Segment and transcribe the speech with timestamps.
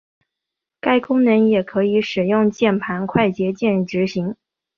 [0.79, 4.35] 该功能也可以使用键盘快捷键执行。